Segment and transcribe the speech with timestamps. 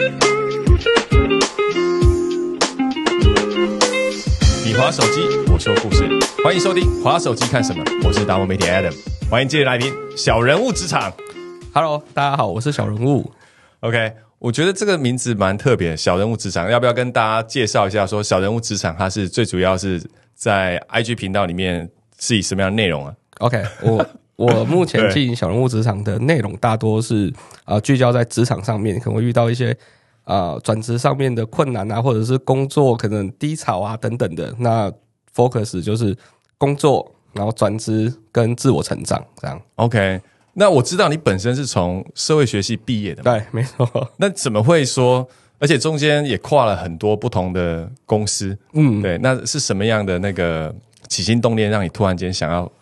[0.00, 0.06] 你
[4.72, 5.20] 滑手机，
[5.52, 6.08] 我说故事，
[6.42, 8.94] 欢迎收听《滑手机看什么》，我是达摩媒体 Adam，
[9.28, 11.12] 欢迎今日来宾小人物职场。
[11.74, 13.30] Hello，大家好，我是小人物。
[13.80, 18.06] OK，我觉得这个名字蛮特别，小人物职场，要不要跟大家介绍一下？
[18.06, 20.02] 说小人物职场，它是最主要是
[20.34, 24.06] 在 IG 频道里面是以什么样的内容啊？OK，我
[24.40, 27.30] 我目前对经营小人物职场的内容大多是
[27.66, 29.76] 呃聚焦在职场上面，可能会遇到一些
[30.24, 34.54] 啊转职上面的困难啊，或者是工作可能低潮啊等等的。
[34.58, 34.90] 那
[35.34, 36.16] focus 就是
[36.56, 39.60] 工作，然后转职跟自我成长这样。
[39.74, 40.18] OK，
[40.54, 44.10] 那我知道你本身是从社会学系毕业的，对，没错。
[44.16, 45.28] 那怎么会说？
[45.58, 50.74] 而且中间也跨了很多不同的公司，嗯，对，那是什么样的那个
[51.06, 52.72] 起心动念，让你突然间想要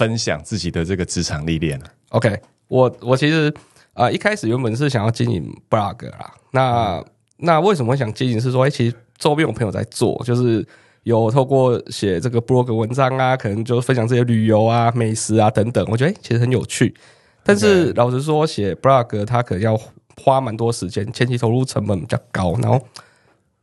[0.00, 3.52] 分享自己的这个职场历练呢、OK，我我其实
[3.92, 7.04] 啊、呃一开始原本是想要经营 blog 啦，那
[7.36, 8.40] 那为什么会想经营？
[8.40, 10.66] 是说，哎、其实周边有朋友在做，就是
[11.02, 16.94] 有透过写这个 blog 文章啊，可能就分享这些旅游啊、美食啊等等，我觉得、诶其实很有趣。
[17.42, 19.78] 但是老实说，写 blog 它可能要
[20.22, 22.80] 花蛮多时间，前期投入成本比较高，然后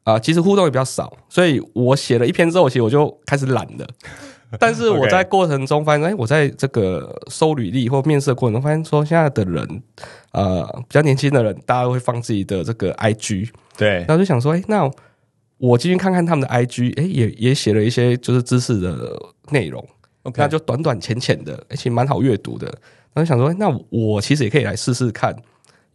[0.04, 3.88] 啊、其实互动也比较少，所以我写了一篇之后，其实我就开始懒了。
[4.60, 9.84] 但是我在过程中发现，哎、我在这个收履历或面试的过程中，发现说现在的人，
[10.32, 13.90] 呃，比较年轻的人，大家会放自己的这个 IG，对。
[14.00, 14.90] 然后就想说，哎、那
[15.58, 19.86] 我进去看看他们的 IG，哎、也也写了一些就是知识的内容
[20.24, 22.68] ，，OK，那就短短浅浅的，而且蛮好阅读的。
[23.14, 25.36] 然后想说，诶那我其实也可以来试试看，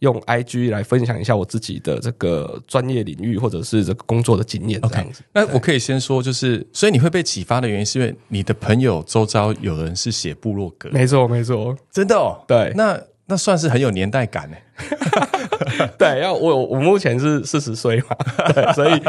[0.03, 5.23] 用 IG 来分享一下我自己的这个专业领域或者是这个工作的经验，这样子。
[5.31, 12.73] 那我可以先说，就是所以你会被启发的原因，是因为你的朋友周遭有人是写部落格，没错，没错，真的哦，对。
[12.75, 14.57] 那那算是很有年代感呢。
[15.97, 18.17] 对，要我我目前是四十岁嘛，
[18.53, 19.01] 对，所以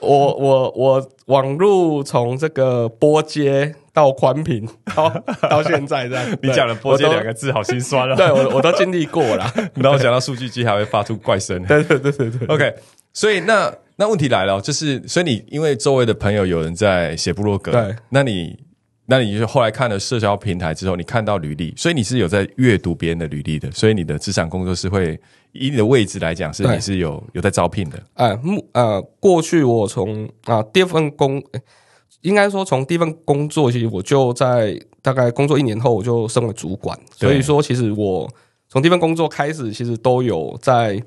[0.00, 5.08] 我我我网路从这个波接到宽屏 到
[5.48, 8.16] 到现在这样， 你讲的“波接”我都两个字，好心酸啊。
[8.16, 11.64] 对我我都经历过了， 然后讲到数据机还会发出怪声。
[11.64, 12.74] 对对对对对 OK，
[13.12, 18.58] 所以那那问题来了哦，就是所以你因为周围的朋友有人在写部落格，对，那你
[19.06, 25.16] 那你就后来看了社交平台之后，你看到履历，所以你是有在阅读别人的履历的，所以你的职场工作是会
[25.52, 28.02] 以你的位置来讲，是你是有有在招聘的。
[28.14, 31.60] 呃，目呃，过去我从啊、第二份工，诶
[32.24, 36.98] 应该说从第一份工作，其实我就在大概工作一年后，我就升为主管。
[37.14, 38.28] 所以说，其实我
[38.68, 41.00] 从第一份工作开始，其实都有在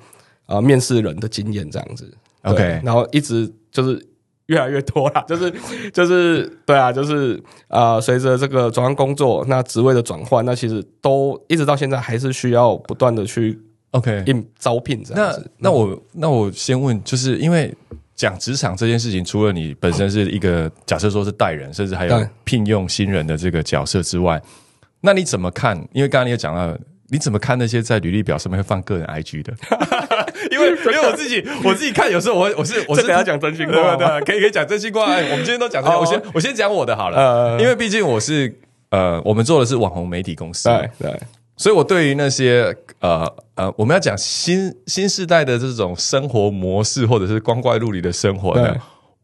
[0.45, 2.11] 呃面试人的经验这样子。
[2.43, 4.07] OK 然后一直就是
[4.45, 5.51] 越来越多啦，就是
[5.91, 13.59] 就是对啊，就是啊，随着这个转换工作，那职位的转换，那其实都一直到现在还是需要不断的去
[13.91, 15.69] OK，应招聘这样那。
[15.69, 17.75] 那我那我先问，就是因为
[18.17, 24.41] 讲职场这件事情，除了你本身是一个假设说是带人，甚至还有聘用新人的这个角色之外，
[24.99, 25.77] 那你怎么看？
[25.93, 26.75] 因为刚刚你也讲到，
[27.09, 29.53] 你怎么看那些在履历表上面会放个人 IG 的？
[30.51, 35.05] 因为 因为我自己我自己看，有时候我会我是我是这个要讲真心话对可以可以讲真心话。
[35.05, 38.51] 哎我们今天都讲我先我先讲我的好了，呃因为毕竟我是
[38.89, 41.19] 呃，我们做的是网红媒体公司对。
[41.57, 48.75] 所以我对于那些呃呃，我们要讲新新时代的这种生活模式，或者是光怪陆离的生活呢，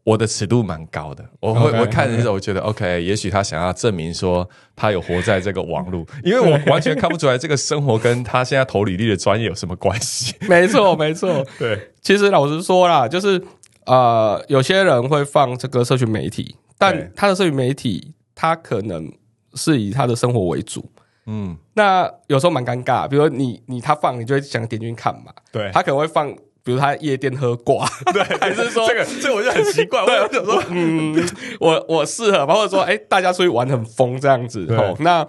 [0.02, 1.24] 我的尺度蛮高的。
[1.38, 10.34] 我会我看的时候，我觉得 OK，也许他想要证明说他有活在这个网络， 因为我完全看不出来这个生活跟他现在投履历的专业有什么关系。
[10.48, 11.46] 没错，没错。
[11.56, 13.40] 对，其实老实说啦，就是
[13.86, 19.12] 呃，有些人会放这个社群媒体，但他的社群媒体，他可能
[19.54, 20.84] 是以他的生活为主。
[21.26, 25.32] 嗯，那有时候蛮尴尬，比如说你你他放，你就会想点进去看嘛。
[25.50, 26.30] 对他可能会放，
[26.62, 31.28] 比如他夜店喝挂， 对， 还是说这个这个我就很奇怪，我对，想说，嗯，
[31.60, 32.54] 我我适合吗？
[32.54, 34.66] 或者说，哎、大家出去玩很疯这样子。
[34.66, 35.26] 对哦，那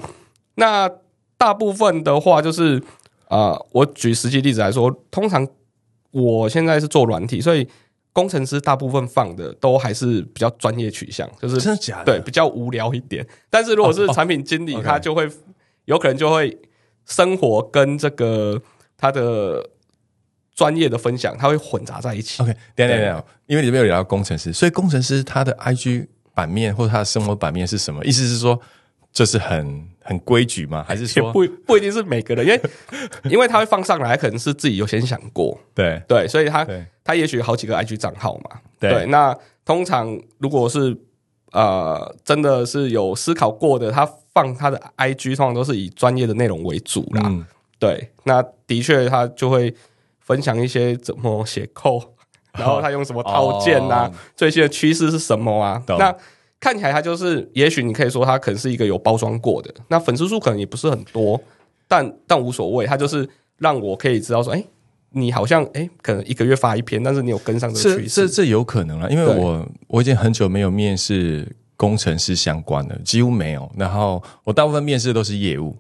[0.56, 0.89] 那
[1.38, 2.81] 大部分的话，就是
[3.29, 5.47] 呃，我举实际例子来说，通常
[6.12, 7.68] 我现在是做软体，所以
[8.13, 13.25] 工程师大部分放的都还是比较专业取向，就是真的假的对，比较无聊一点。
[13.50, 15.30] 但是如果是产品经理他就会
[15.86, 16.58] 有可能就会
[17.06, 18.62] 生活跟这个
[18.98, 19.70] 他的
[20.56, 22.42] 专业的分享，他会混杂在一起。
[22.42, 28.04] OK，等等一对下，因为里面有聊到工程师，所以工程师他的 IG 版面或者他的生活版面是什么？
[28.06, 28.60] 意思是说
[29.14, 30.84] 这是很很规矩吗？
[30.88, 32.62] 还是说不不一定是每个人，因为
[33.32, 36.68] 因为他会放上来，可能是自己有先想过，对对，所以他
[37.04, 40.98] 他也许有好几个 IG 账号嘛，对那通常如果是
[41.52, 47.44] 呃真的是有思考过的，他放他的 IG 通常都是以专业的内容为主啦，嗯。
[47.80, 49.74] 对，那的确他就会
[50.20, 52.02] 分享一些怎么写扣，
[52.58, 55.82] 然后他用什么套件啊，最新的趋势是什么啊？
[56.00, 56.16] 那
[56.60, 61.40] 看起来他就是，也许你可以说他可能是一个有包装过的，那粉丝数可能也不是很多，
[61.88, 63.28] 但但无所谓，他就是
[63.58, 64.64] 让我可以知道说，哎，
[65.12, 75.75] 你好像哎，可能一个月发一篇，但是你有跟上这个趋势，这这有可能啊，因为我我已经很久没有面试工程师相关的，几乎没有，然后我大部分面试都是业务，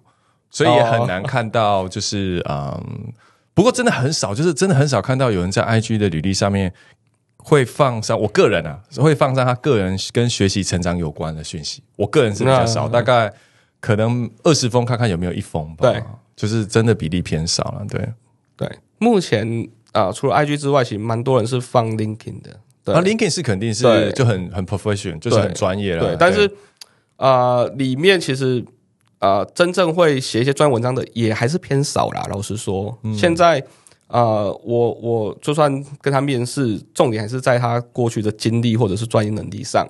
[0.49, 3.13] 所以也很难看到，就是嗯，
[3.53, 6.73] 不过真的很少，就是真的很少看到有人在 IG 的履历上面。
[7.47, 11.83] 会放上我个人啊，会放上他个人跟学习成长有关的讯息。
[11.95, 13.31] 我个人是比较少，大概
[13.79, 15.91] 可能二十封看看有没有一封吧。
[15.91, 16.03] 对，
[16.35, 17.85] 就是真的比例偏少了。
[17.87, 18.03] 对
[18.57, 19.47] 对，目前
[19.91, 22.59] 啊，除了 IG 之外，其实蛮多人是放 LinkedIn 的。
[22.85, 26.07] 啊，LinkedIn 是肯定是就很很 professional，就是很专业了。
[26.07, 26.49] 对，但是
[27.17, 28.63] 啊，里面其实
[29.19, 32.25] 啊，真正会写一些专文章的也还是偏少啦。
[32.29, 33.63] 老实说，现在。
[34.07, 39.85] 呃，我我就算跟他面试，重点还是在他过去的经历或者是专业能力上。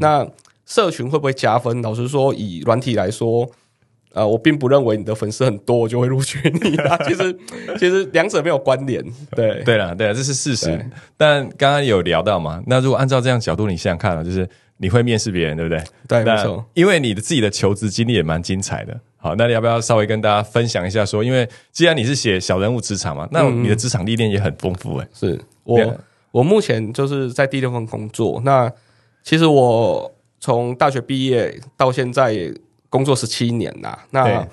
[0.00, 0.26] 那
[0.66, 1.80] 社群会不会加分？
[1.80, 3.48] 老实说，以软体来说，
[4.12, 6.76] 呃，我并不认为你的粉丝很多我就会录取你。
[7.06, 7.38] 其实，
[7.78, 9.04] 其实两者没有关联。
[9.36, 10.84] 对，对了，对了，这是事实。
[11.16, 12.62] 但刚刚有聊到嘛？
[12.66, 14.48] 那如果按照这样角度，你想想看了，就是
[14.78, 15.84] 你会面试别人，对不对？
[16.08, 16.64] 对，没错。
[16.74, 18.98] 因为你的自己的求职经历也蛮精彩的。
[19.16, 21.04] 好，那你要不要稍微跟大家分享一下？
[21.04, 25.06] 说，因为既然你是写小人物职场嘛，那你的职场历练也很丰富哎。
[25.12, 25.96] 是我，
[26.32, 28.40] 我目前就是在第六份工作。
[28.44, 28.72] 那
[29.22, 30.10] 其实我
[30.40, 32.34] 从大学毕业到现在
[32.90, 34.06] 工作十七年啦。
[34.10, 34.46] 那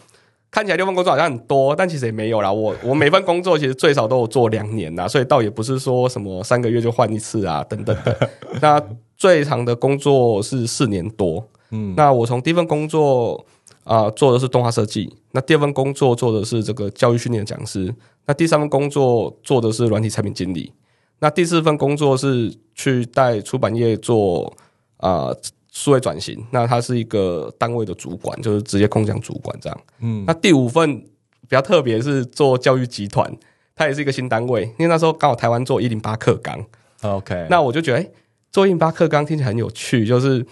[0.49, 2.49] 看起来六份工作好像很多，但其实也没有啦。
[2.49, 8.29] 我我每份工作其实最少都有做两年啦，所以倒也不是说什么三个月就换一次啊等等的。
[8.61, 8.81] 那
[9.17, 11.45] 最长的工作是四年多。
[11.71, 13.45] 嗯，那我从第一份工作。
[13.83, 15.15] 啊，做的是动画设计。
[15.31, 17.95] 那第二份工作做的是这个教育训练讲师。
[18.25, 20.73] 那第三份工作做的是软体产品经理。
[21.19, 24.53] 那第四份工作是去带出版业做
[24.97, 25.29] 啊
[25.77, 26.43] 数位转型。
[26.51, 29.81] 那他是一个单位的主管，就是直接空降主管这样。
[29.99, 30.23] 嗯。
[30.25, 33.31] 那第五份比较特别，是做教育集团，
[33.75, 34.63] 他也是一个新单位。
[34.63, 36.65] 因为那时候刚好台湾做一零八课纲。
[37.01, 37.45] OK。
[37.49, 38.09] 那我就觉得，哎，
[38.51, 40.45] 做一零八课纲听起来很有趣，就是。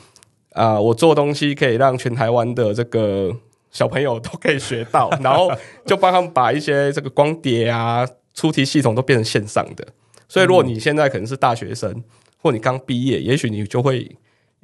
[0.55, 3.29] 啊，我做东西可以让全台湾的这个
[3.71, 5.51] 小朋友都可以学到， 然后
[5.85, 9.85] 就帮他们把一些这个光碟啊、出题系统都变成线上的。
[10.29, 12.01] 所以，如果你现在可能是大学生，
[12.41, 14.09] 或你刚毕业，也许你就会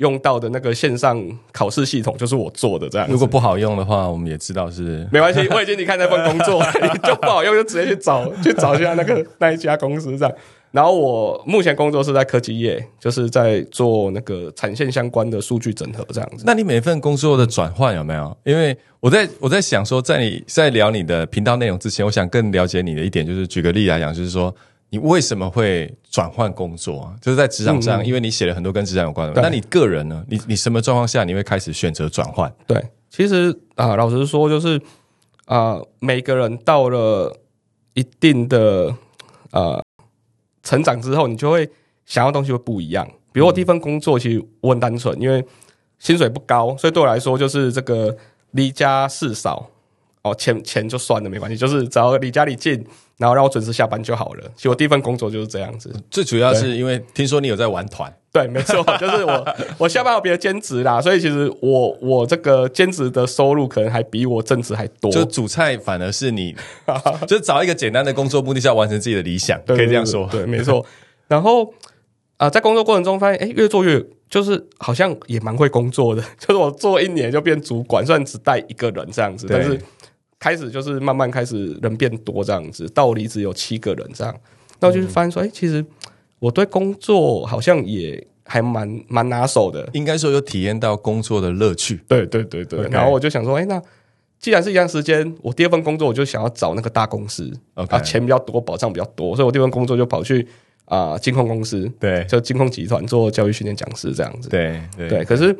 [0.01, 3.07] 用到的那个线上考试系统，就是我做的这样。
[3.07, 5.47] 如果不好用的话，我们也知道是没关系。
[5.51, 6.59] 我已经你看那份工作
[7.03, 10.35] 就不好用，就直接去找去找一下那个那一家公司这样。
[10.71, 16.45] 然后我目前工作是在科技业，就是在做那个产线相关的数据整合这样子。
[16.47, 18.35] 那你每份工作的转换有没有？
[18.43, 24.55] 因为我在我在想说，在你在聊你的频道内容之前，我想更了解你的一点，就是举个例来讲，就是说
[24.91, 27.15] 你为什么会转换工作啊？
[27.19, 29.41] 就是在职场上，因为你写了很多跟职场有关的。
[29.41, 30.23] 那你个人呢？
[30.29, 32.53] 你你什么状况下你会开始选择转换？
[32.67, 32.79] 对，
[33.09, 34.79] 其实啊，老实说，就是
[35.45, 37.35] 啊，每个人到了
[37.95, 38.95] 一定的
[39.51, 39.83] 呃。
[40.63, 41.67] 成长之后，你就会
[42.05, 43.03] 想要东西会不一样。
[43.33, 45.43] 比如我第一份工作，其实我很单纯，因为
[45.97, 48.15] 薪水不高，所以对我来说就是这个
[48.51, 49.71] 离家事少
[50.23, 52.85] 哦，钱钱就算了，没关系，就是只要离家里近，
[53.17, 54.43] 然后让我准时下班就好了。
[54.55, 55.91] 其实我第一份工作就是这样子。
[56.11, 65.09] 最主要是因为听说你有在玩团，对，没错，就是我 我下班有别的兼职啦，所以其实我我这个兼职的收入可能还比我正职还多。
[65.11, 66.55] 就主菜反而是你，
[67.27, 70.85] 就找一个简单的工作，目的是要完成自己的理想， 可以这样说，对，没错。
[71.27, 71.73] 然后
[72.37, 76.21] 啊，在工作过程中发现，哎，越做越就是好像也蛮会工作的。
[76.37, 79.79] 就是我做一年就变主管，虽然只带一个人这样子，但是
[80.41, 84.35] 开始就是慢慢开始人变多这样子，到离职有七个人这样。
[84.79, 85.85] 那我就是发现说，哎，其实
[86.39, 92.01] 我对工作好像也还蛮蛮拿手的，应该说有体验到工作的乐趣。
[92.07, 92.85] 对对对对。
[92.89, 93.81] 然后我就想说，哎，那
[94.39, 100.45] 既然是一样时间，我第二份工作我就想要找那个大公司啊，钱比较多，保障比较多，所以我第二份工作就跑去。
[100.85, 105.23] 啊，金控公司对，就金控集团做教育训练讲师这样子，对对。
[105.23, 105.55] 可是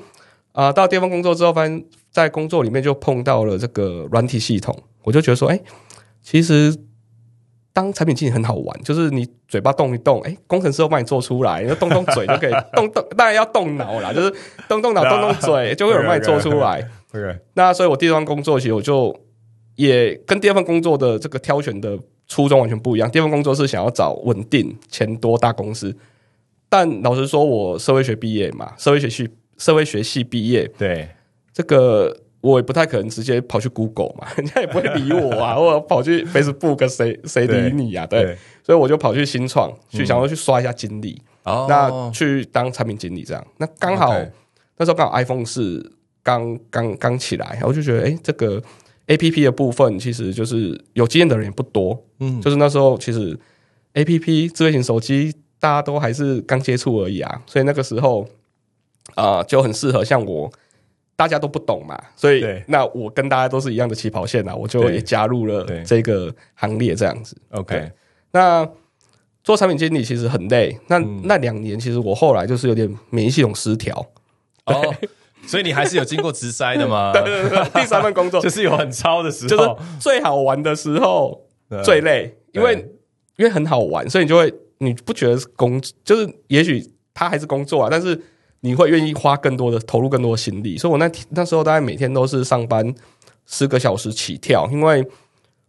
[0.52, 5.60] 啊，到第二份工作之后，发现在工作里面就碰到了这个软体系统，我就觉得说，哎，
[6.22, 6.76] 其实
[7.74, 14.34] 当产品经理很好玩，就是你嘴巴动一动，哎，工程师都帮你做出来，你动动嘴就可以动 动，当然要动脑啦，就是
[14.68, 16.88] 动动脑、动动嘴，就会有人帮你做出来。
[17.56, 19.16] 那所以，我第二份工作其实我就
[19.76, 21.98] 也跟第二份工作的这个挑选的。
[22.28, 23.12] 初衷完全不一样。
[23.12, 25.94] 第二份工作是想要找稳定、钱多大公司，
[26.70, 29.28] 但老实说，我社会学毕业嘛，社会学系
[29.62, 31.08] 社会学系毕业，对。
[31.54, 38.08] 这个我也不太可能直接跑去 Google 嘛， 人家也不会理我啊， 或者跑去 Facebook，谁谁理你啊？
[38.08, 43.48] 对，所以我就跑去新创，去想要去刷一下经历，哦，那去当产品经理这样。
[43.58, 44.16] 那刚好
[44.78, 45.92] 那时候刚好 iPhone 是
[46.24, 48.64] 刚刚刚起来，我就觉得哎、诶这个
[49.08, 52.42] A P P 的部分其实就是有经验的人也不多，嗯。
[52.42, 53.38] 就是那时候其实
[53.94, 58.26] A P P 智慧型手机大家都还是刚接触而已啊，所以那个时候
[59.16, 60.52] 啊、呃就很适合像我。
[61.14, 67.38] 大家都不懂嘛，所以那我跟大家都是一样的起跑线啊，我就也加入了这个行列这样子。
[67.52, 67.92] OK，
[68.32, 68.68] 那
[69.44, 71.22] 做产品经理其实很累，那、嗯。
[71.26, 73.96] 那两年其实我后来就是有点免疫系统失调。
[74.66, 74.96] 哦，
[75.46, 77.14] 所以你还是有经过直筛的吗？
[77.76, 78.42] 第三份工作。
[78.42, 81.46] 就是有很超的时就是候，最好玩的时候
[81.84, 82.74] 最累，因为
[83.38, 88.20] 因为很好玩，所以你就会你不觉得是工，就是也许他还是工作啊，但是
[88.62, 90.78] 你会愿意花更多的投入更多的心力。
[90.78, 92.96] 所以我那天那时候大概每天都是上班
[93.46, 95.06] 十个小时起跳，因为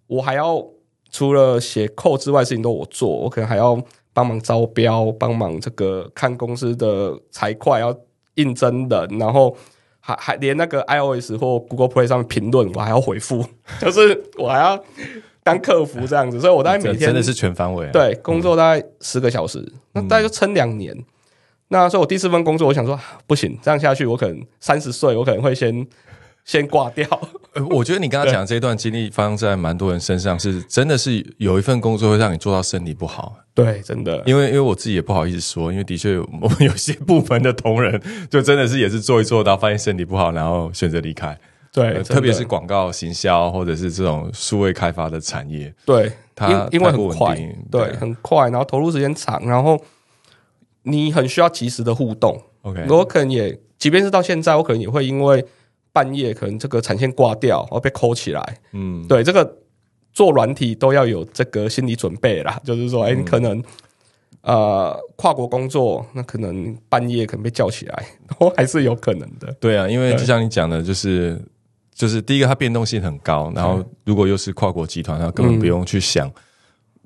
[0.07, 0.65] 我还要
[1.11, 3.79] 除了写扣之外的事情都我做，我可能还要
[4.13, 7.95] 帮忙招标，帮忙这个看公司的财会，要
[8.35, 9.57] 应征人，然后
[10.01, 13.45] 还还连那个 iOS 或 Google Play 上面评论我还要回复，
[13.81, 14.83] 就是我还要
[15.43, 17.91] 当客服这样子，所以我大概每天真真的是全方位啊。
[17.93, 20.95] 对，工作大概十个小时，那大概就撑两年。
[21.73, 25.85] 那所以我第四份工作，我想说啊 不行，这样下去我可能三十岁，我可能会先
[26.45, 27.09] 先挂掉。
[27.55, 33.37] 呃我觉得你刚刚讲的这一段经历发生在蛮多人身上，是真的是有一份工作会让你做到身体不好。
[33.55, 38.01] 对，真的，因为因为我自己也不好意思说，因为的确我们有些部门的 同仁
[38.31, 41.37] 就真的是也是做一做，然后发现身体不好，然后选择离开。
[41.73, 47.37] 对，呃特别是广告行销或者是这种数位开发的产业，对，它因因为很快
[47.71, 49.79] 对很快，然后投入时间长，然后
[50.83, 52.41] 你很需要及时的互动。
[52.63, 55.45] OK，我可能也，即便是到现在，我可能也会因为
[55.93, 58.59] 半夜可能这个产线挂掉，我被扣起来。
[58.73, 59.59] 嗯，对，这个
[60.13, 63.63] 做软体都要有这个心理准备啦，就是说，哎、你可能
[64.43, 68.07] 呃跨国工作，那可能半夜可能被叫起来，
[68.39, 69.53] 都还是有可能的。
[69.61, 71.41] 对啊，因为就像你讲的，就是
[71.95, 76.31] 就是第一个它变动性很高，然后如果又是跨国集团，那根本不用去想，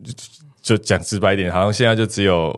[0.05, 0.13] 就
[0.61, 2.53] 就讲直白一点，好像现在就只有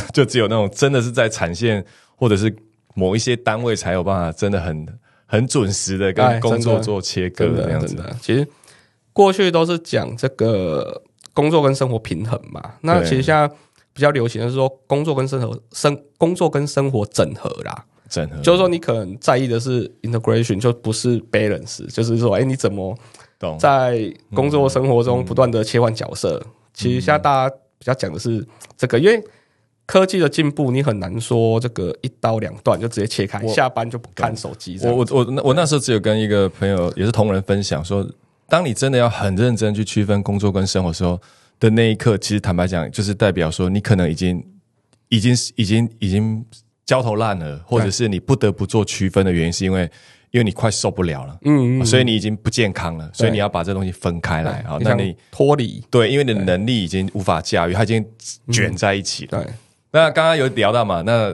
[0.12, 1.84] 就只有那种真的是在产线
[2.16, 2.54] 或者是
[2.94, 4.86] 某一些单位才有办法，真的很
[5.26, 7.94] 很准时的哎跟工作做切割真这样子。
[7.94, 8.46] 的真的，其实
[9.12, 12.74] 过去都是讲这个工作跟生活平衡嘛。
[12.80, 13.48] 那其实现在
[13.92, 17.84] 比较流行的是说工作跟生活生工作跟生活整合啦。
[18.08, 22.96] 整合就是说你可能在意的是 integration，就不是 balance，就是说，哎、你怎么
[23.38, 26.40] 懂在工作生活中不断的切换角色？
[26.74, 28.46] 其实现在大家比较讲的是
[28.76, 29.24] 这个，因为
[29.86, 34.78] 科技的进步，你很难说这个一刀两断就直接切开，下班就不看手机。
[34.82, 38.06] 我我我那我那时候只有跟一个朋友也是同仁分享说，
[38.48, 41.20] 当你真的要很认真去区分工作跟生活的时候
[41.60, 44.42] 的那一刻，其实坦白讲，就是代表说你可能已经
[45.10, 46.42] 已经已经已经
[46.86, 49.82] 焦头烂额，或者是你不得不做区分的原因，是因为
[50.30, 54.60] 因为你快受不了了，嗯嗯，所以你已经不健康了，所以你要把这东西分开来。
[54.66, 58.04] 啊，那你脱离对，因为你的能力已经无法驾驭，它已经
[58.50, 59.44] 卷在一起了。
[59.44, 59.52] 对。
[59.94, 61.32] 那刚刚有聊到嘛，那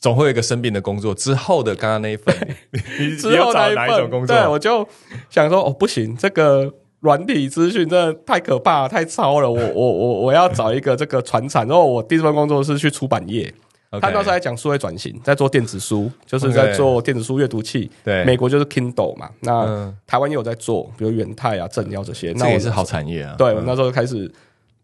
[0.00, 2.34] 总会有一个生病的工作之后的刚刚那一份，
[3.18, 4.36] 之后要找那一种工作？
[4.36, 4.86] 对，我就
[5.30, 9.50] 想说，哦，不行，这个软体资讯真的太可怕了，太超了。
[9.50, 11.66] 我我我我要找一个这个传产。
[11.66, 13.52] 然后我第一份工作是去出版业
[14.00, 17.90] 他那时候在讲数位转型，在做电子书，就是在做电子书阅读器。
[18.02, 22.32] 对美国就是 Kindle 嘛，那嗯台湾也有在做，比如元泰啊、正耀这些。
[22.36, 23.34] 那也是好产业啊。
[23.36, 24.30] 对，我嗯那时候就开始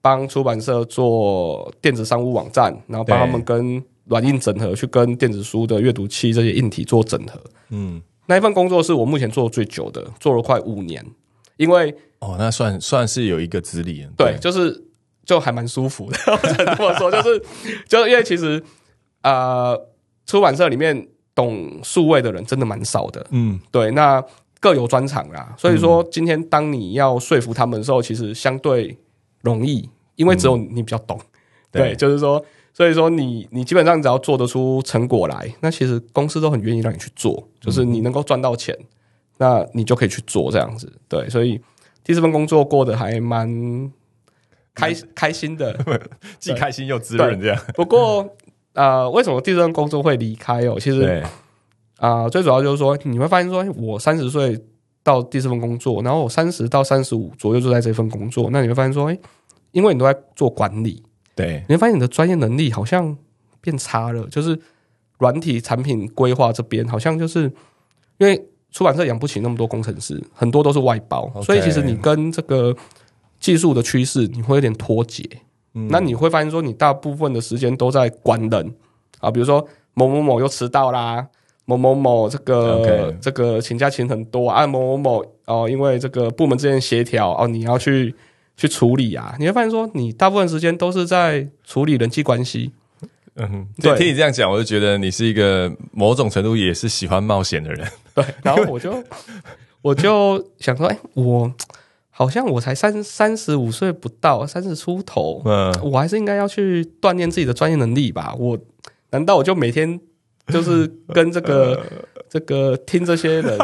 [0.08, 7.38] 帮出版社做电子商务网站，然后帮他们跟软硬整合，去跟电子书的阅读器这些硬体做整合。
[7.68, 11.04] 嗯，那一份工作是我目前做的最久的，做了快五年，
[11.58, 14.10] 因为哦，那算算是有一个资历了。
[14.16, 14.82] 对，就是
[15.26, 17.42] 就还蛮舒服的， 我只能这么说，就是
[17.86, 18.62] 就是因为其实
[19.20, 19.78] 呃，
[20.24, 24.24] 出版社里面懂数位的人真的蛮少的，嗯，对，那
[24.58, 28.96] 各有专长啦，所以说今天当你要说服他们的时候，其实相对
[29.42, 29.88] 容易，
[30.18, 31.18] 因为只有你比较懂，
[31.72, 32.44] 对，对就是说。
[32.75, 38.72] 所以说你你基本上只要做得出成果来，那其实公司都很愿意让你去做，就是你能够赚到钱，
[39.38, 40.92] 那你就可以去做这样子。
[41.08, 41.60] 对，所以
[42.04, 43.90] 第四份工作过得还蛮
[44.76, 45.76] 开开心的。
[46.38, 47.60] 既开心又滋润，这样。
[47.75, 48.25] 不过
[48.75, 50.78] 呃，为什么第四份工作会离开哦？
[50.78, 51.22] 其实对，
[51.96, 54.56] 啊、最主要就是说你会发现说，哎我三十岁
[55.02, 59.18] 到第四份工作，然后我三十到三十五左右就在这份工作，那你会发现说，哎，
[59.72, 61.02] 因为你都在做管理，
[61.34, 63.16] 对，你会发现你的专业能力好像
[63.60, 64.58] 变差了，就是
[65.18, 67.42] 软体产品规划这边好像就是
[68.18, 72.76] 因为出版社养不起那么多工程师，很多都是外包所以其实你跟这个
[73.40, 75.25] 技术的趋势你会有点脱节。
[75.75, 75.88] 嗯。
[75.90, 78.75] 那你会发现说，你大部分的时间都在管人。
[79.20, 81.26] 啊，比如说某某某又迟到啦，
[81.64, 88.14] 某某某这个这个请假请很多啊，某某某哦，因为这个部门之间协调哦，你要去
[88.58, 92.72] 去处理啊，你会发现说，你大部分时间都是在处理人际关系。
[93.36, 97.88] 嗯，对对，听你这样讲，我就觉得你是一个某种程度也是喜欢冒险的人。
[98.12, 98.92] 对，然后我就
[99.80, 101.54] 我就想说，哎、我
[102.10, 108.34] 好像我才三三十五岁不到，三十出头，嗯，我还是应该要去锻炼自己的专业能力吧。
[108.36, 108.58] 我
[109.10, 110.00] 难道我就每天
[110.48, 111.80] 就是跟这个
[112.28, 113.58] 这个听这些人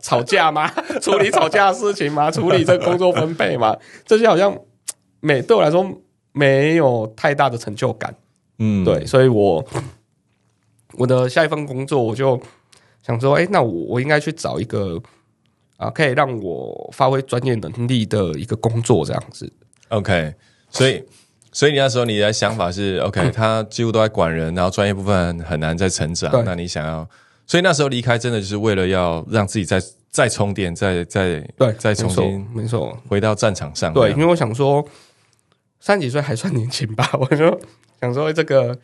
[0.00, 0.70] 吵架吗？
[1.00, 2.30] 处理吵架的事情吗？
[2.30, 3.76] 处理这个工作分配吗？
[4.04, 4.56] 这些好像
[5.20, 5.84] 没对我来说
[6.32, 8.14] 没有太大的成就感。
[8.58, 9.64] 嗯，对，所以我
[10.94, 12.40] 我的下一份工作，我就
[13.02, 15.00] 想说，哎、那我我应该去找一个
[15.78, 19.50] 啊，可以让我发挥专业能力的一个工作，这样子。
[19.88, 20.34] OK，
[20.68, 21.02] 所以
[21.52, 26.30] 所以你那时候你的想法是 OK， 他几乎都在管人，然后专业部分很难再成长。
[26.44, 27.08] 那你想要，
[27.50, 33.92] 所以那时候离开真的就是为了要让自己再再充电，再再对，再重新没错，回到战场上。
[33.92, 34.86] 对，因为我想说，
[35.80, 37.60] 三十几岁还算年轻吧， 我就
[38.00, 38.78] 想说这个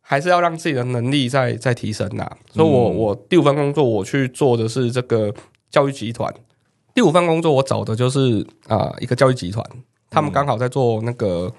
[0.00, 2.96] 还是要让自己的能力再再提升呐、所以我嗯。
[2.96, 5.34] 我第五份工作我去做的是这个
[5.68, 6.32] 教育集团，
[6.94, 9.66] 第五份工作我找的就是啊、一个教育集团，
[10.08, 11.52] 他们刚好在做那个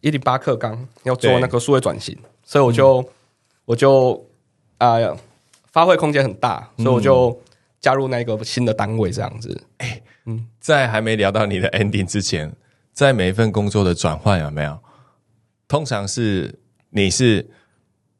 [0.00, 3.08] 一零八课纲要做那个数位转型，所以我就、
[3.66, 4.26] 我就
[4.78, 4.96] 啊、
[5.78, 7.40] 发挥空间很大，所以我就
[7.80, 9.62] 加入那个新的单位这样子。
[9.76, 12.52] 哎，嗯在还没聊到你的 ending 之前，
[12.92, 14.76] 在每一份工作的转换有没有？
[15.68, 16.52] 通常是
[16.90, 17.48] 你是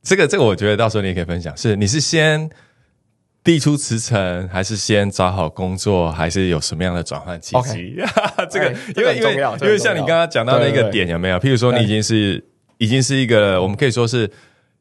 [0.05, 2.49] 这个这个，我觉得到时候你也可以分享，是你是先
[3.43, 7.97] 递出辞呈，还是先找好工作，还是有什么样的转换契机
[8.49, 11.41] 这个因为因为因为像你刚刚讲到那个点有没有？
[11.41, 12.47] 譬如说你已经是
[12.77, 14.31] 已经是一个，我们可以说是。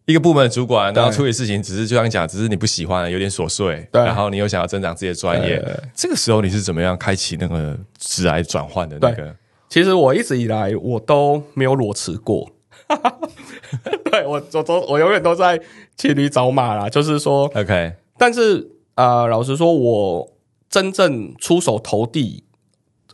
[0.07, 5.61] 一个部门的主管，然后对处理事情，只是就像你讲，只是你不喜欢，有点琐碎，然后你又想要增长自己的专业
[5.93, 9.35] 这个时候你是怎么样开启那个职来转换的那个？
[9.67, 12.49] 其实我一直以来我都没有裸辞过，
[14.09, 15.59] 对我我都我永远都在
[15.97, 16.89] 骑驴找马啦。
[16.89, 18.65] 就是说，OK，但是
[18.95, 20.31] 啊、呃老实说，我
[20.69, 22.45] 真正出手投递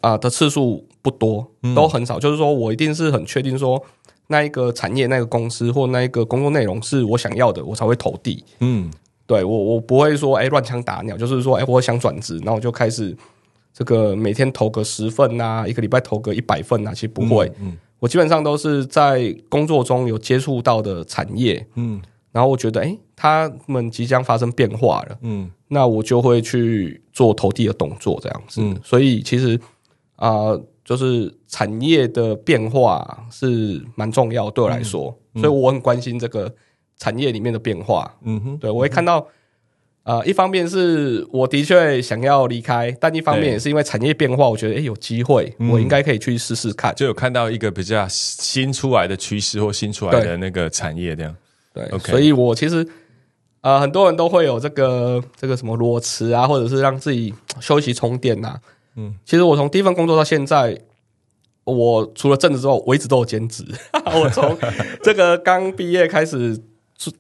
[0.01, 2.19] 啊、的次数不多，都很少。
[2.19, 3.84] 就是说我一定是很确定说
[4.27, 8.43] 那一个产业、那个公司或那一个工作内容是我想要的，我才会投递。
[8.59, 8.91] 嗯。
[9.25, 13.15] 对我我不会说哎乱枪打鸟，就是说哎我想转职，然后我就开始
[13.73, 17.77] 这个每天投个十份啊，一个礼拜投个一百份啊，其实不会，嗯。
[17.99, 22.01] 我基本上都是在工作中有接触到的产业，嗯。
[22.33, 25.49] 然后我觉得哎他们即将发生变化了，嗯。
[25.69, 28.59] 那我就会去做投递的动作这样子。
[28.62, 28.77] 嗯。
[28.83, 29.57] 所以其实
[30.17, 30.51] 啊、
[30.83, 36.53] 就是产业的变化是蛮重要对我来说，所以我很关心这个
[36.97, 38.15] 产业里面的变化。
[38.23, 39.25] 嗯哼，对，我会看到，
[40.03, 46.93] 呃，一方面是我的确想要离开，但一方面也是因为产业变化，我觉得诶有机会，我应该可以去试试看。
[46.95, 51.35] 就有看到一个比较新出来的趋势或新出来的那个产业这样。
[51.73, 52.85] 对 OK 所以我其实
[53.61, 58.59] 呃，很多人都会有这个这个什么裸辞啊，或者是让自己休息充电呐、
[58.95, 60.79] 嗯，其实我从第一份工作到现在。
[61.65, 63.63] 我除了正职之后，我一直都有兼职。
[64.13, 64.58] 我从
[65.01, 66.62] 这个刚毕业开始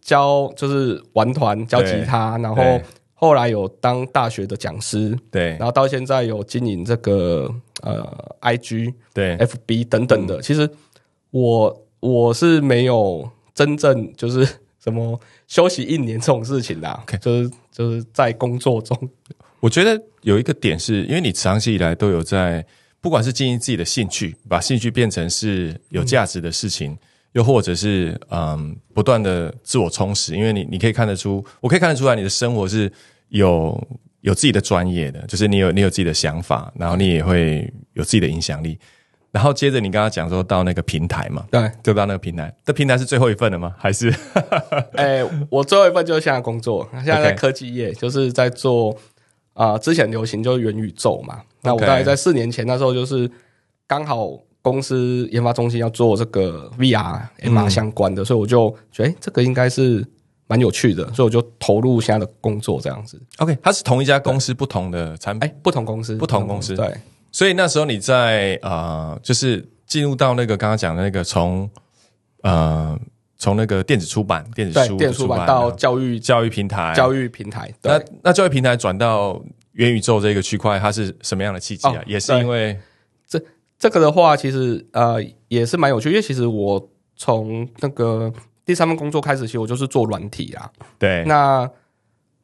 [0.01, 2.61] 教，就是玩团教吉他，然后
[3.13, 5.51] 后来有当大学的讲师，对。
[5.51, 7.49] 然后到现在有经营这个
[7.83, 9.37] 呃 IG、对。
[9.37, 10.41] FB 等等的。
[10.41, 10.69] 其实
[11.31, 14.45] 我我是没有真正就是
[14.77, 19.09] 什么休息一年这种事情的、就是就是在工作中，
[19.63, 22.65] 我觉得有一个点是，因为你长期以来都有在，
[22.99, 26.97] 不管是经营自己的兴趣，把兴趣变成是有价值的事情，
[27.31, 32.91] 又或者是嗯不断的自我充实，因为你你可以看得出，我可以看得出来你的生活是
[33.29, 33.81] 有
[34.19, 38.77] 有自己的专业的，就是你有你有自己的想法，然后你也会有自己的影响力。
[39.31, 43.73] 然后接着你刚刚讲说到那个平台嘛，对，就到那个平台，这平台是最后一份了吗？
[43.79, 44.13] 还是
[44.93, 48.95] 哎、我最后一份就是现在工作，现在在科技业，就是在做
[49.53, 51.41] 啊、之前流行就是元宇宙嘛。
[51.61, 53.29] 那我大概在四年前那时候，就是
[53.87, 60.05] 刚好公司研发中心要做这个 VR、MR 相关的，所以我就觉得、哎，这个应该是
[60.47, 63.21] 蛮有趣的，所以我就投入现在的工作这样子。
[63.37, 63.57] OK？
[63.61, 66.93] 它是同一家公司不同的产品哎，不同公司，不同公司对
[67.31, 71.69] 所以那时候你在呃，就是进入到那个刚刚讲的那个从
[72.41, 72.99] 呃
[73.43, 81.97] 从那个电子出版、电子对，书、电子出版到教育教育平台、教育平台，那那教育平台转到元宇宙这个区块，它是什么样的契机啊？
[81.97, 82.79] 哦也是因为
[83.77, 88.31] 这个的话，其实呃也是蛮有趣，因为其实我从那个
[88.63, 90.71] 第三份工作开始，其实我就是做软体啊。
[90.97, 91.69] 对，那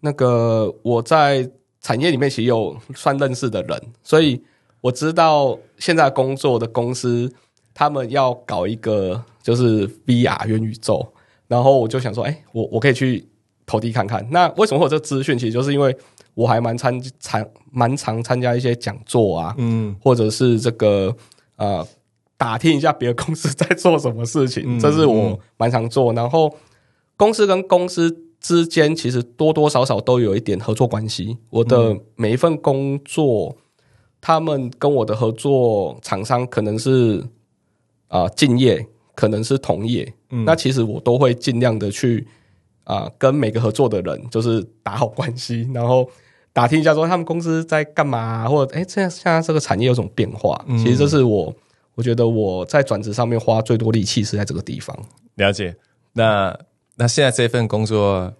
[0.01, 4.43] 那个我在产业里面其实有算认识的人，所以
[4.81, 7.33] 我知道现在工作的公司
[7.73, 11.07] 他们要搞一个就是 VR 元宇宙，
[11.47, 13.27] 然后我就想说，哎、我我可以去
[13.65, 14.25] 投递看看。
[14.31, 15.37] 那为什么会有这资讯？
[15.37, 15.95] 其实就是因为
[16.33, 21.15] 我还蛮参参蛮常参加一些讲座啊，嗯或者是这个
[21.57, 21.85] 呃
[22.37, 26.13] 打听一下别的公司在做什么事情，嗯这是我蛮常做。
[26.13, 26.55] 然后
[27.17, 31.37] 公司跟公司之间其实多多少少都有一点合作关系。
[31.49, 33.57] 我的每一份工作，
[34.21, 37.19] 他们跟我的合作厂商可能是
[38.07, 38.87] 啊、呃竞业，
[39.19, 42.25] 可能是同业，嗯那其实我都会尽量的去
[42.85, 46.09] 啊、跟每个合作的人就是打好关系， 然后
[46.53, 50.59] 打听一下说他们公司在干嘛、或者哎，现在现在这个产业有什么变化？
[50.67, 51.53] 嗯其实这是我
[51.95, 54.97] 我觉得我在转职上面花最多力气是在这个地方。
[55.35, 55.75] 了解。
[56.13, 56.57] 那
[56.95, 58.33] 那现在这份工作，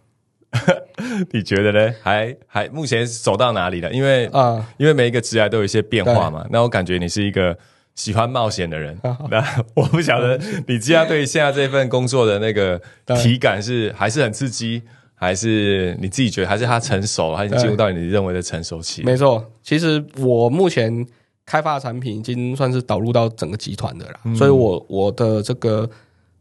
[1.31, 1.93] 你觉得呢？
[2.01, 3.91] 还还目前走到哪里了？
[3.91, 6.47] 因为啊因为每一个职涯都有一些变化嘛。
[6.49, 7.55] 那我感觉你是一个
[7.99, 8.97] 喜欢冒险的人。
[9.29, 9.43] 那
[9.75, 12.81] 我不晓得你这样对现在这份工作的那个
[13.21, 14.81] 体感是还是很刺激，
[15.15, 19.03] 还是你自己觉得还是它成熟，还是进入到你认为的成熟期？
[19.03, 21.05] 没错，其实我目前
[21.45, 25.89] 开发的产品已经算是导入到整个集团的啦，所以我我的这个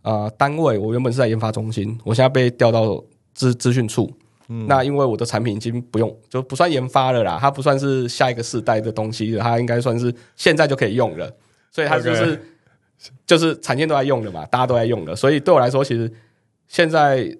[0.03, 3.03] 呃单位，我原本是在研发中心，我现在被调到
[3.35, 4.09] 资资讯处。
[4.66, 11.31] 那因为我的产品已经不用就不算研发了啦，它不算是下一个世代的东西了，它应该算是现在就可以用了，
[11.79, 12.43] 所以它就是
[13.25, 16.12] 就是产线都在用的嘛，大家都在用的，所以对我来说，其实
[16.67, 17.33] 现在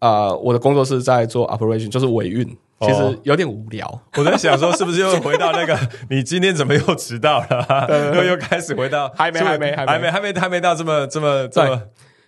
[0.00, 2.46] 呃我的工作是在做 operation，就是维运，
[2.80, 4.02] 其哦实有点无聊。
[4.16, 5.78] 我在想说，是不是又回到那个
[6.10, 8.12] 你今天怎么又迟到了？
[8.14, 10.10] 又又开始回到还没还没还没。
[10.10, 11.82] 还没还没到这么这么这么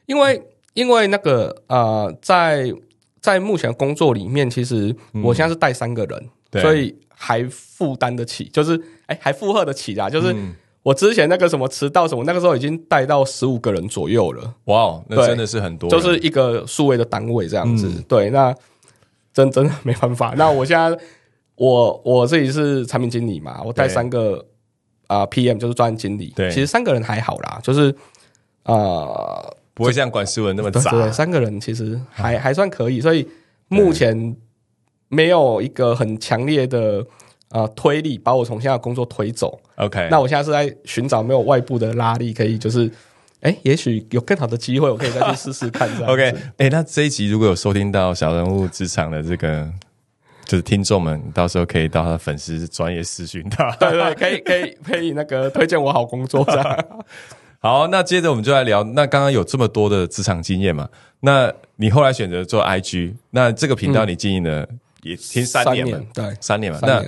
[0.07, 0.43] 因为
[0.73, 2.73] 因为那个呃，在
[3.21, 6.29] 在目前工作里面，其实我现在是带三个人，
[6.63, 10.09] 所以还负担得起，就是哎还负荷得起啦。
[10.09, 17.87] 就是嗯我之前那个什么迟到什么，那个时候已经带到十五个人左右了，哇哦，那真的是很多，就是一个数位的单位这样子。
[17.89, 18.55] 嗯对，那
[19.33, 20.35] 真真的没办法。
[20.37, 20.99] 那我现在
[21.57, 24.45] 我我自己是产品经理嘛，我带三个
[25.07, 27.95] 啊、PM 就是专案经理，对其实三个人还好啦，就是
[28.63, 30.91] 呃不会像管事文那么杂。
[30.91, 33.29] 对对，三个人其实还还算可以，所以
[33.69, 34.35] 目前
[35.09, 37.05] 没有一个很强烈的
[37.51, 39.61] 呃推力把我从现在的工作推走。
[39.77, 42.91] OK，那我现在是在寻找没有外部的拉力，可以就是，
[43.41, 45.89] 哎，也许有更好的机会，我可以再去试试看。
[46.07, 49.67] OK，哎、那这一集如果有收听到小人物职场的这个
[50.45, 53.71] 就是听众们，到时候可以到他的粉丝专业私讯他。
[53.77, 56.85] 对对，可以可以可以那个推荐我好工作这样。
[57.61, 58.83] 好，那接着我们就来聊。
[58.83, 60.89] 那刚刚有这么多的职场经验嘛？
[61.21, 64.69] 那你后来选择做 IG，那这个频道你经营了
[65.03, 65.99] 也听三年嘛？
[66.13, 66.79] 对，三年嘛？
[66.83, 67.03] 那。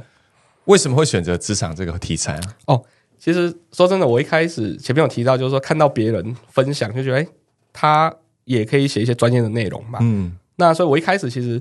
[0.66, 2.42] 为什么会选择职场这个题材啊？
[2.66, 2.82] 哦，
[3.18, 7.26] 其实说真的，我一开始前面有提到，就是说看到别人分享，就觉得哎，
[7.72, 9.98] 他也可以写一些专业的内容嘛。
[10.02, 11.60] 嗯，那所以我一开始其实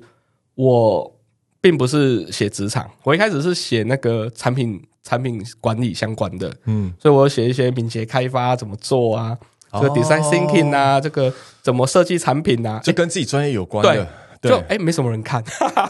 [0.56, 1.16] 我
[1.60, 9.38] 并不是写职场，我一开始是写那个产品产品管理相关的，嗯，所以我有写一些敏捷开发怎么做啊，
[9.74, 14.08] 这个哦 design thinking 啊，这个怎么设计产品啊，就跟自己专业有关的。
[14.42, 15.44] 对就哎、没什么人看，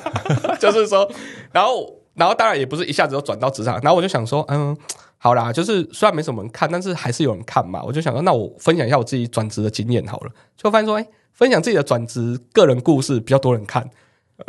[0.60, 1.10] 就是说，
[1.54, 4.78] 然后然后当然也不是一下子就转到职场，然后我就想说，嗯，
[5.18, 13.90] 好啦，就是虽然没什么人看，但是还是有人看嘛，我就想说，那我分享一下我自己转职的经验好了，就发现说，哎、分享自己的转职个人故事比较多人看，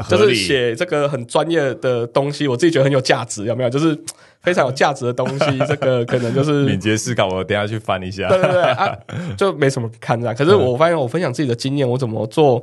[0.07, 3.71] 就是写这个很专业的东西，我自己觉得很有价值，有没有？
[3.71, 3.99] 就是
[4.43, 8.29] 非常有价值的东西， 这个可能就是敏捷思考，我等下去翻一下。
[8.29, 8.95] 对对对啊，
[9.39, 10.37] 就没什么看这样。
[10.37, 12.63] 可是我发现我分享自己的经验，我怎么做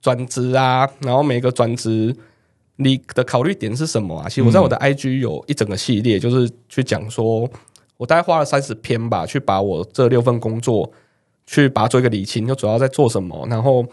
[0.00, 2.16] 转职啊，然后每个转职
[2.76, 4.28] 你的考虑点是什么啊？
[4.28, 7.48] 其实我在我的 IG 有一整个系列，就是去讲说，
[7.96, 10.90] 我大概花了三十篇吧，去把我这六份工作
[11.46, 13.84] 去把它做一个理清，就主要在做什么，然后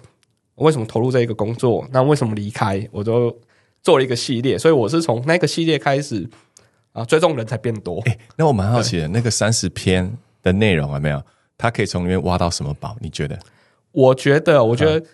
[0.56, 3.36] 为什么投入这一个工作，那为什么离开，我都
[3.82, 4.58] 做了一个系列。
[4.58, 6.30] 所以我是从那个系列开始
[6.92, 8.04] 啊，追踪人才变多。
[8.36, 11.22] 那我蛮好奇的，那个三十篇的内容有没有？
[11.58, 12.98] 他可以从里面挖到什么宝？
[13.00, 13.40] 你觉得？
[13.92, 15.06] 我觉得，我觉得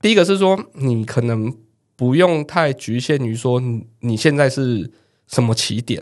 [0.00, 1.52] 第一个是说，你可能
[1.98, 4.88] 不用太局限于说你你现在是
[5.26, 6.00] 什么起点，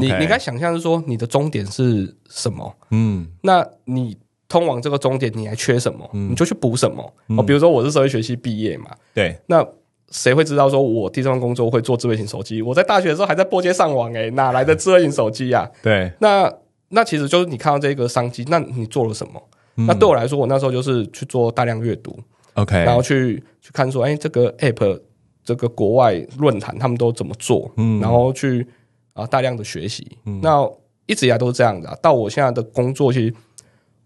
[0.00, 3.26] 你你应该想象是说你的终点是什么，嗯。
[3.42, 4.16] 那你
[4.48, 7.12] 通往这个终点你还缺什么，你就去补什么。
[7.36, 9.36] 哦，比如说我是社会学系毕业嘛，对。
[9.48, 9.66] 那
[10.12, 12.62] 谁会知道说我第三份工作会做智慧型手机？
[12.62, 15.68] 我在大学的时候还在拨接上网，诶，哪来的智慧型手机呀？
[15.82, 16.48] 对，那
[16.90, 19.42] 那其实就是你看到这个商机，那你做了什么？
[19.74, 22.16] 那对我来说，我那时候就是去做大量阅读
[22.54, 25.00] ，OK，然后去去看说，哎，这个 App
[25.46, 27.70] 这个国外论坛他们都怎么做？
[27.76, 28.66] 嗯，然后去
[29.14, 30.06] 啊大量的学习。
[30.26, 30.68] 嗯那
[31.06, 31.98] 一直以来都是这样的。
[32.02, 33.34] 到我现在的工作，其实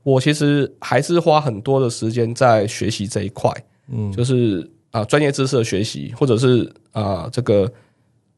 [0.03, 3.51] 我其实还是花很多的时间在学习这一块。
[3.89, 7.73] 嗯，就是啊专业知识的学习，或者是啊这个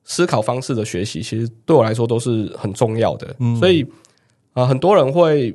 [0.04, 3.36] 思考方式的学习，其实对我来说都是很重要的。
[3.58, 3.84] 所以
[4.52, 5.54] 啊，很多人会。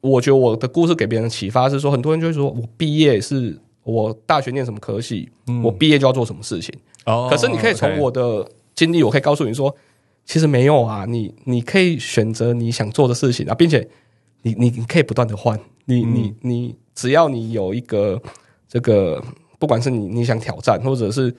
[0.00, 5.30] 我觉得我的故事给别人启发是说，很多人就会说我毕业是我大学念什么科系，
[5.62, 6.74] 我毕业就要做什么事情。
[7.06, 9.74] 哦，可是你可以从我的经历，我可以告诉你说，
[10.24, 13.86] 其实没有啊，你你可以选择你想做的事情啊，并且
[14.42, 18.20] 你你你可以不断的换，你你你只要你有一个
[18.68, 19.22] 这个，
[19.58, 21.34] 不管是你你想挑战，或者是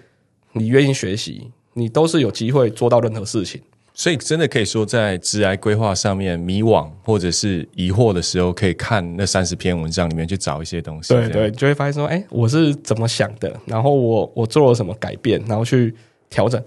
[0.53, 3.59] 你愿意学习，你都是有机会做到任何事情。
[3.97, 11.13] 所以，真的可以说，在职癌规划上面迷惘或者是疑惑的时候，可以看那三十篇文章里面去找一些东西。
[11.13, 13.57] 对对，就会发现说，哎，我是怎么想的？
[13.65, 15.41] 然后我我做了什么改变？
[15.47, 15.95] 然后去
[16.29, 16.61] 调整。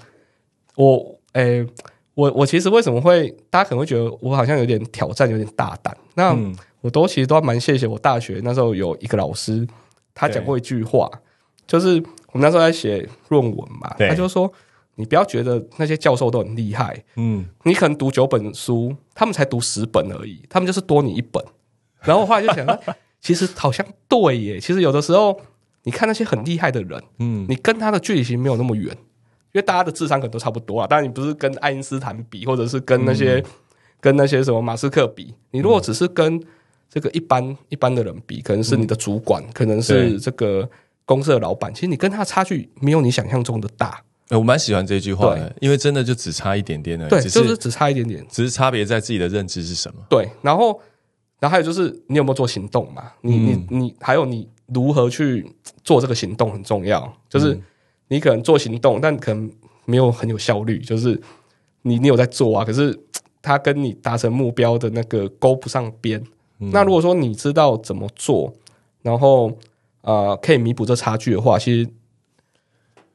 [0.75, 1.63] 我，哎，
[2.15, 5.95] 我我其实为什么会大家可能会觉得我好像有点挑战，有点大胆？
[6.15, 6.35] 那
[6.81, 9.69] 我都其实都蛮谢谢我大学那时候有一个老师，
[10.15, 11.11] 他讲过一句话，
[11.67, 14.51] 就是我们那时候在写论文嘛，他就说。
[14.99, 21.41] 你不要觉得那些教授都很厉害，嗯，你可能读九本书，他们才读十本而已，他们就是多你一本。
[22.03, 22.67] 然后后来就想，
[23.23, 24.59] 其实好像对耶。
[24.59, 25.41] 其实有的时候，
[25.85, 30.87] 你看那些很厉害的人，嗯，你跟他的距离其实没有那么远，因为大家的智商可能都差不多啊。
[30.89, 33.41] 当然，你不是跟爱因斯坦比，或者是跟那些
[34.01, 35.33] 跟那些什么马斯克比。
[35.53, 36.43] 你如果只是跟
[36.91, 40.69] 这个一般一般的人比，可能是你的主管，可能是这个
[41.05, 44.03] 公司的老板，其实你跟他差距没有你想象中的大。
[44.31, 50.03] 我蛮喜欢这句话的，因为真的就只差一点点的，对，就是只差一点点，只是差别在自己的认知是什么。
[50.07, 50.79] 对，然后，
[51.41, 53.11] 然后还有就是你有没有做行动嘛？
[53.23, 55.51] 你你你，还有你如何去
[55.83, 57.11] 做这个行动很重要。
[57.27, 57.59] 就是
[58.09, 59.51] 你可能做行动，但可能
[59.87, 60.79] 没有很有效率。
[60.81, 61.19] 就是
[61.81, 62.95] 你你有在做啊，可是
[63.41, 66.23] 它跟你达成目标的那个勾不上边。
[66.59, 68.53] 那如果说你知道怎么做，
[69.01, 69.51] 然后
[70.03, 71.89] 呃可以弥补这差距的话，其实。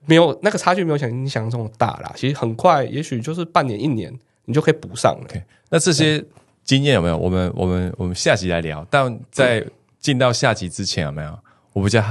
[0.06, 2.12] 没有那个差距，没有想你想象中的大啦。
[2.16, 4.13] 其实很快，也许就是半年、一年，
[4.46, 5.28] 你就可以补上了。
[5.70, 6.24] 那这些
[6.63, 7.18] 经验有没有？
[7.18, 8.86] 我们、我们、我们下集来聊。
[8.89, 9.66] 但在
[10.00, 11.39] 进到下集之前，有没有？
[11.74, 12.02] 我比较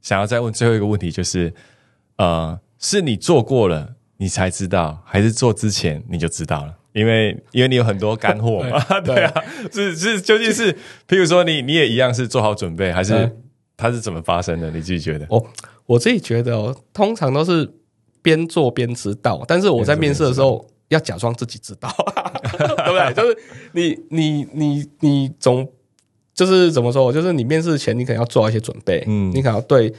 [0.00, 1.52] 想要再问最后一个问题，就是
[2.16, 6.74] 呃，是你做过了，你才知道，还是做之前你就知道了？
[6.92, 10.72] 因为因为你有很多干货嘛，对 啊，是是，究竟是，
[11.08, 13.34] 譬如说你你也一样是做好准备，还是
[13.82, 14.70] 它是怎么发生的？
[14.70, 15.26] 你自己觉得？
[15.28, 15.44] 哦。
[15.84, 17.68] 我自己觉得哦，通常都是
[18.22, 21.92] 边做边知道，但是我在面试的时候要假装自己知道，
[22.56, 23.12] 对不对？
[23.12, 23.36] 就是
[23.72, 25.68] 你你你你总
[26.32, 27.12] 就是怎么说？
[27.12, 29.92] 就是你面试前你可能要做一些准备，嗯，你可能要对，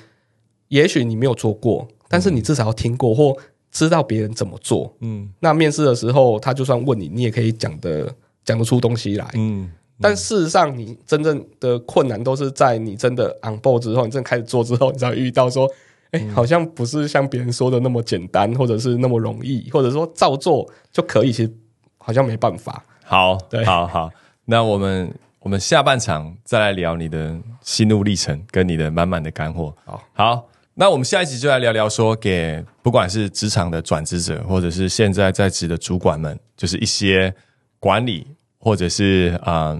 [0.70, 3.36] 也许你没有做过，但是你至少要听过或
[3.70, 5.30] 知道别人怎么做，嗯。
[5.42, 8.12] 那面试的时候，他就算问你，你也可以讲的
[8.46, 9.70] 讲得出东西来，嗯。
[10.02, 15.70] 但事实上，你真正的困难都是在你真的 on board 之后，你真的开始做之后，你才遇到说，
[16.12, 21.54] 哎，好像不是像别人说的那么简单，或者是那么容易，或者说照做就可以，其实
[22.00, 22.84] 好像没办法。
[23.04, 24.10] 好，对，好好，
[24.46, 29.74] 那我们我们下半场再来聊你的心路历程跟你的满满的干货。
[29.86, 37.34] 好，好，那我们下一集就来聊聊说，给不管是职场的转职者，或者是现在在职的主管们，就是一些
[37.80, 38.28] 管理。
[38.64, 39.78] 或者是啊，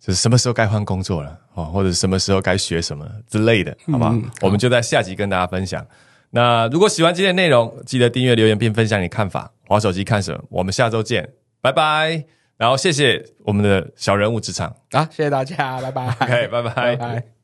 [0.00, 4.12] 就是什么时候该换工作了哦，或者什么时候该学什么之类的，好吧？
[4.42, 5.86] 我们就在下集跟大家分享。
[6.30, 9.52] 那如果喜欢今天的内容，记得订阅、留言并分享你看法。
[9.68, 10.42] 滑手机看什么？
[10.50, 11.28] 我们下周见，
[11.60, 12.24] 拜拜。
[12.56, 16.06] 然后谢谢我们的小人物职场啊，谢谢大家，拜拜。
[16.20, 17.39] OK，拜拜，拜拜。